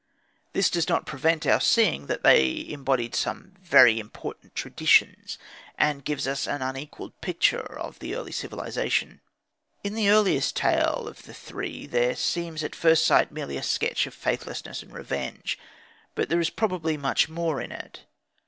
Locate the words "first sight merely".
12.75-13.57